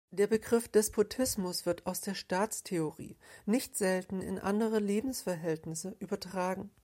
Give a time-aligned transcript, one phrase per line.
[0.09, 6.71] Der Begriff Despotismus wird aus der Staatstheorie nicht selten in andere Lebensverhältnisse übertragen.